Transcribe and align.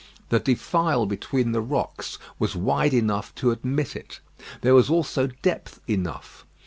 The 0.29 0.39
defile 0.39 1.05
between 1.05 1.51
the 1.51 1.61
rocks 1.61 2.17
was 2.39 2.55
wide 2.55 2.91
enough 2.91 3.35
to 3.35 3.51
admit 3.51 3.95
it. 3.95 4.19
There 4.61 4.73
was 4.73 4.89
also 4.89 5.27
depth 5.43 5.79
enough. 5.87 6.43